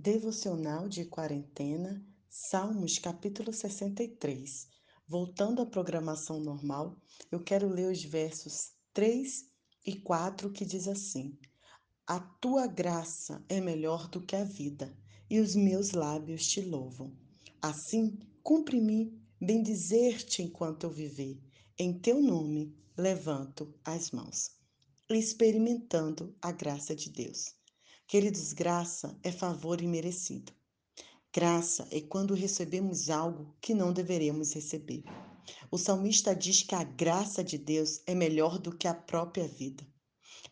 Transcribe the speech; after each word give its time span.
Devocional 0.00 0.88
de 0.88 1.04
quarentena, 1.06 2.06
Salmos 2.30 3.00
capítulo 3.00 3.52
63. 3.52 4.68
Voltando 5.08 5.60
à 5.60 5.66
programação 5.66 6.38
normal, 6.38 7.02
eu 7.32 7.42
quero 7.42 7.68
ler 7.68 7.90
os 7.90 8.04
versos 8.04 8.70
3 8.94 9.46
e 9.84 9.96
4 9.96 10.52
que 10.52 10.64
diz 10.64 10.86
assim: 10.86 11.36
A 12.06 12.20
tua 12.20 12.68
graça 12.68 13.44
é 13.48 13.60
melhor 13.60 14.08
do 14.08 14.24
que 14.24 14.36
a 14.36 14.44
vida, 14.44 14.96
e 15.28 15.40
os 15.40 15.56
meus 15.56 15.90
lábios 15.90 16.46
te 16.46 16.60
louvam. 16.60 17.12
Assim, 17.60 18.20
cumpre-me 18.40 19.20
bendizer-te 19.40 20.44
enquanto 20.44 20.84
eu 20.84 20.90
viver. 20.90 21.42
Em 21.76 21.98
teu 21.98 22.22
nome 22.22 22.72
levanto 22.96 23.74
as 23.84 24.12
mãos, 24.12 24.52
experimentando 25.10 26.36
a 26.40 26.52
graça 26.52 26.94
de 26.94 27.10
Deus. 27.10 27.57
Queridos, 28.08 28.54
graça 28.54 29.14
é 29.22 29.30
favor 29.30 29.82
imerecido. 29.82 30.50
Graça 31.30 31.86
é 31.90 32.00
quando 32.00 32.32
recebemos 32.32 33.10
algo 33.10 33.54
que 33.60 33.74
não 33.74 33.92
deveríamos 33.92 34.54
receber. 34.54 35.04
O 35.70 35.76
salmista 35.76 36.34
diz 36.34 36.62
que 36.62 36.74
a 36.74 36.82
graça 36.82 37.44
de 37.44 37.58
Deus 37.58 38.00
é 38.06 38.14
melhor 38.14 38.58
do 38.58 38.74
que 38.74 38.88
a 38.88 38.94
própria 38.94 39.46
vida. 39.46 39.86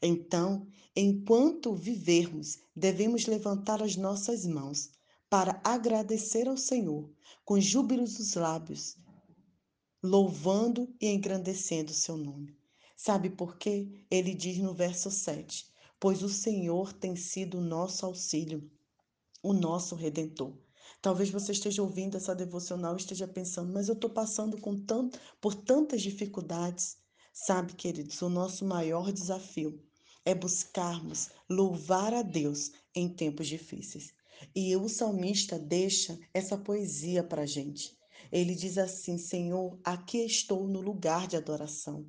Então, 0.02 0.66
enquanto 0.94 1.74
vivermos, 1.74 2.58
devemos 2.76 3.24
levantar 3.24 3.82
as 3.82 3.96
nossas 3.96 4.44
mãos 4.44 4.90
para 5.30 5.58
agradecer 5.64 6.46
ao 6.46 6.58
Senhor 6.58 7.10
com 7.42 7.58
júbilos 7.58 8.18
nos 8.18 8.34
lábios, 8.34 8.98
louvando 10.02 10.94
e 11.00 11.08
engrandecendo 11.08 11.90
o 11.90 11.94
seu 11.94 12.18
nome. 12.18 12.54
Sabe 12.94 13.30
por 13.30 13.56
quê? 13.56 14.04
Ele 14.10 14.34
diz 14.34 14.58
no 14.58 14.74
verso 14.74 15.10
7: 15.10 15.74
pois 15.98 16.22
o 16.22 16.28
Senhor 16.28 16.92
tem 16.92 17.16
sido 17.16 17.58
o 17.58 17.62
nosso 17.62 18.04
auxílio, 18.04 18.70
o 19.42 19.52
nosso 19.52 19.94
redentor. 19.94 20.56
Talvez 21.00 21.30
você 21.30 21.52
esteja 21.52 21.82
ouvindo 21.82 22.16
essa 22.16 22.34
devocional 22.34 22.94
e 22.94 23.00
esteja 23.00 23.26
pensando, 23.26 23.72
mas 23.72 23.88
eu 23.88 23.94
estou 23.94 24.10
passando 24.10 24.60
com 24.60 24.76
tanto, 24.76 25.18
por 25.40 25.54
tantas 25.54 26.02
dificuldades. 26.02 26.96
Sabe, 27.32 27.74
queridos, 27.74 28.20
o 28.22 28.28
nosso 28.28 28.64
maior 28.64 29.12
desafio 29.12 29.82
é 30.24 30.34
buscarmos 30.34 31.30
louvar 31.48 32.12
a 32.12 32.22
Deus 32.22 32.72
em 32.94 33.08
tempos 33.08 33.46
difíceis. 33.46 34.12
E 34.54 34.74
o 34.76 34.88
salmista 34.88 35.58
deixa 35.58 36.18
essa 36.34 36.58
poesia 36.58 37.22
para 37.22 37.42
a 37.42 37.46
gente. 37.46 37.96
Ele 38.32 38.54
diz 38.54 38.76
assim: 38.76 39.16
Senhor, 39.18 39.78
aqui 39.84 40.18
estou 40.18 40.66
no 40.66 40.80
lugar 40.80 41.26
de 41.26 41.36
adoração 41.36 42.06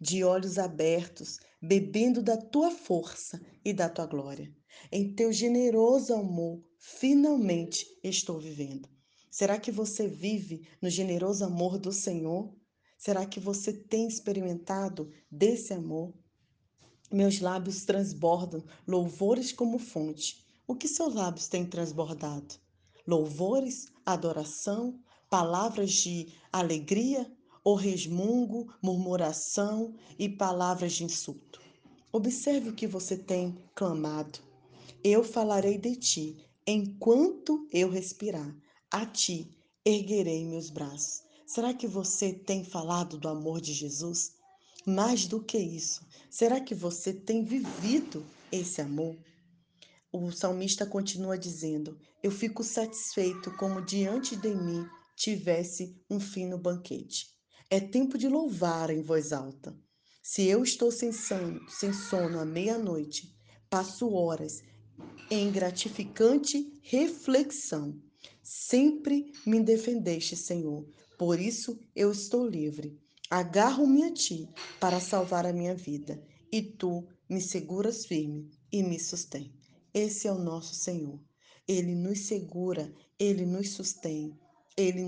de 0.00 0.22
olhos 0.22 0.58
abertos, 0.58 1.38
bebendo 1.60 2.22
da 2.22 2.36
tua 2.36 2.70
força 2.70 3.40
e 3.64 3.72
da 3.72 3.88
tua 3.88 4.06
glória. 4.06 4.52
Em 4.92 5.14
teu 5.14 5.32
generoso 5.32 6.14
amor, 6.14 6.62
finalmente 6.78 7.86
estou 8.02 8.38
vivendo. 8.38 8.88
Será 9.30 9.58
que 9.58 9.70
você 9.70 10.08
vive 10.08 10.66
no 10.80 10.88
generoso 10.88 11.44
amor 11.44 11.78
do 11.78 11.92
Senhor? 11.92 12.54
Será 12.96 13.26
que 13.26 13.38
você 13.38 13.72
tem 13.72 14.06
experimentado 14.06 15.10
desse 15.30 15.72
amor? 15.72 16.14
Meus 17.10 17.40
lábios 17.40 17.84
transbordam 17.84 18.64
louvores 18.86 19.52
como 19.52 19.78
fonte. 19.78 20.44
O 20.66 20.74
que 20.74 20.86
seus 20.86 21.14
lábios 21.14 21.48
têm 21.48 21.64
transbordado? 21.64 22.56
Louvores, 23.06 23.86
adoração, 24.04 25.00
palavras 25.30 25.92
de 25.92 26.32
alegria 26.52 27.30
ou 27.68 27.74
resmungo, 27.74 28.72
murmuração 28.80 29.94
e 30.18 30.26
palavras 30.26 30.94
de 30.94 31.04
insulto. 31.04 31.60
Observe 32.10 32.70
o 32.70 32.74
que 32.74 32.86
você 32.86 33.14
tem 33.14 33.58
clamado. 33.74 34.38
Eu 35.04 35.22
falarei 35.22 35.76
de 35.76 35.94
ti 35.94 36.36
enquanto 36.66 37.68
eu 37.70 37.90
respirar. 37.90 38.56
A 38.90 39.04
ti 39.04 39.50
erguerei 39.84 40.46
meus 40.46 40.70
braços. 40.70 41.24
Será 41.46 41.74
que 41.74 41.86
você 41.86 42.32
tem 42.32 42.64
falado 42.64 43.18
do 43.18 43.28
amor 43.28 43.60
de 43.60 43.74
Jesus? 43.74 44.32
Mais 44.86 45.26
do 45.26 45.38
que 45.38 45.58
isso, 45.58 46.00
será 46.30 46.62
que 46.62 46.74
você 46.74 47.12
tem 47.12 47.44
vivido 47.44 48.24
esse 48.50 48.80
amor? 48.80 49.14
O 50.10 50.30
salmista 50.30 50.86
continua 50.86 51.36
dizendo: 51.36 51.98
Eu 52.22 52.30
fico 52.30 52.64
satisfeito 52.64 53.54
como 53.58 53.84
diante 53.84 54.34
de 54.36 54.54
mim 54.54 54.88
tivesse 55.14 55.94
um 56.08 56.18
fino 56.18 56.56
banquete. 56.56 57.36
É 57.70 57.80
tempo 57.80 58.16
de 58.16 58.28
louvar 58.28 58.88
em 58.88 59.02
voz 59.02 59.30
alta. 59.30 59.76
Se 60.22 60.46
eu 60.46 60.62
estou 60.62 60.90
sem 60.90 61.12
sono, 61.12 61.60
sem 61.68 61.92
sono 61.92 62.40
à 62.40 62.44
meia-noite, 62.44 63.34
passo 63.68 64.10
horas 64.14 64.62
em 65.30 65.52
gratificante 65.52 66.80
reflexão. 66.82 68.00
Sempre 68.42 69.32
me 69.44 69.60
defendeste, 69.60 70.34
Senhor. 70.34 70.88
Por 71.18 71.38
isso 71.38 71.78
eu 71.94 72.10
estou 72.10 72.46
livre. 72.46 72.98
Agarro-me 73.28 74.04
a 74.04 74.12
ti 74.14 74.48
para 74.80 74.98
salvar 74.98 75.44
a 75.44 75.52
minha 75.52 75.74
vida, 75.74 76.22
e 76.50 76.62
tu 76.62 77.06
me 77.28 77.42
seguras 77.42 78.06
firme 78.06 78.48
e 78.72 78.82
me 78.82 78.98
sustém. 78.98 79.52
Esse 79.92 80.26
é 80.26 80.32
o 80.32 80.38
nosso 80.38 80.74
Senhor. 80.74 81.20
Ele 81.66 81.94
nos 81.94 82.20
segura, 82.20 82.90
ele 83.18 83.44
nos 83.44 83.72
sustém. 83.72 84.32
Ele 84.78 85.02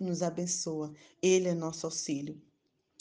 nos 0.00 0.22
abençoa, 0.22 0.90
Ele 1.20 1.46
é 1.46 1.54
nosso 1.54 1.86
auxílio. 1.86 2.40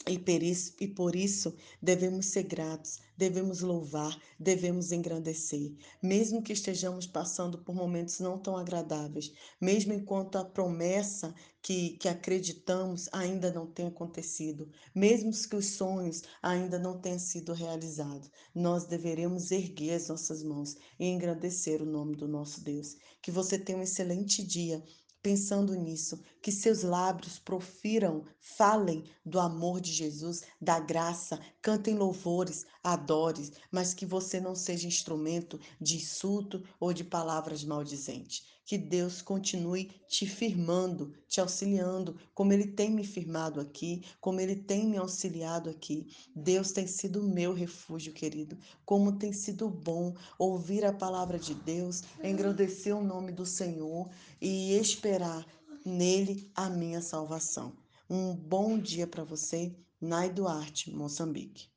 E 0.08 0.18
por, 0.18 0.42
isso, 0.42 0.74
e 0.80 0.88
por 0.88 1.16
isso 1.16 1.56
devemos 1.80 2.26
ser 2.26 2.44
gratos, 2.44 2.98
devemos 3.16 3.62
louvar, 3.62 4.20
devemos 4.40 4.92
engrandecer, 4.92 5.72
mesmo 6.02 6.42
que 6.42 6.54
estejamos 6.54 7.06
passando 7.06 7.60
por 7.60 7.76
momentos 7.76 8.20
não 8.20 8.40
tão 8.40 8.58
agradáveis, 8.58 9.32
mesmo 9.62 9.94
enquanto 9.94 10.38
a 10.38 10.44
promessa 10.44 11.36
que, 11.62 11.92
que 11.98 12.10
acreditamos 12.10 13.08
ainda 13.12 13.54
não 13.54 13.68
tenha 13.68 13.90
acontecido, 13.90 14.72
mesmo 14.94 15.32
que 15.32 15.56
os 15.56 15.68
sonhos 15.68 16.24
ainda 16.42 16.80
não 16.80 17.00
tenham 17.00 17.20
sido 17.20 17.54
realizados, 17.54 18.32
nós 18.56 18.86
deveremos 18.86 19.52
erguer 19.52 19.94
as 19.94 20.08
nossas 20.08 20.42
mãos 20.42 20.76
e 21.00 21.06
engrandecer 21.06 21.80
o 21.80 21.86
nome 21.86 22.16
do 22.16 22.28
nosso 22.28 22.64
Deus. 22.64 22.98
Que 23.22 23.30
você 23.30 23.60
tenha 23.60 23.78
um 23.78 23.84
excelente 23.84 24.44
dia 24.44 24.84
pensando 25.22 25.76
nisso, 25.76 26.20
que 26.42 26.52
seus 26.52 26.82
lábios 26.82 27.38
profiram, 27.38 28.26
falem 28.40 29.04
do 29.26 29.40
amor 29.40 29.80
de 29.80 29.92
Jesus, 29.92 30.42
da 30.60 30.80
graça, 30.80 31.40
cantem 31.62 31.96
louvores, 31.96 32.66
adore, 32.84 33.52
mas 33.72 33.94
que 33.94 34.06
você 34.06 34.40
não 34.40 34.56
seja 34.56 34.88
instrumento 34.88 35.60
de 35.80 35.98
insulto 35.98 36.64
ou 36.80 36.92
de 36.94 37.04
palavras 37.04 37.64
maldizentes. 37.64 38.44
Que 38.66 38.78
Deus 38.78 39.22
continue 39.22 39.92
te 40.08 40.26
firmando, 40.26 41.14
te 41.28 41.42
auxiliando, 41.42 42.18
como 42.34 42.54
Ele 42.54 42.68
tem 42.68 42.90
me 42.90 43.04
firmado 43.04 43.60
aqui, 43.60 44.04
como 44.20 44.40
Ele 44.40 44.56
tem 44.56 44.88
me 44.88 44.98
auxiliado 44.98 45.70
aqui. 45.70 46.08
Deus 46.36 46.72
tem 46.72 46.88
sido 46.88 47.24
meu 47.24 47.54
refúgio, 47.54 48.14
querido. 48.14 48.58
Como 48.86 49.18
tem 49.18 49.34
sido 49.34 49.70
bom 49.70 50.16
ouvir 50.40 50.86
a 50.86 50.94
palavra 50.94 51.38
de 51.38 51.54
Deus, 51.54 52.04
engrandecer 52.24 52.96
o 52.96 53.04
nome 53.04 53.32
do 53.32 53.46
Senhor 53.46 54.10
e 54.40 54.74
esperar 54.74 55.46
nele 55.86 56.50
a 56.56 56.70
minha 56.70 57.02
salvação. 57.02 57.76
Um 58.10 58.36
bom 58.36 58.78
dia 58.80 59.08
para 59.08 59.24
você, 59.24 59.76
Nai 60.00 60.30
Duarte, 60.30 60.92
Moçambique. 60.92 61.71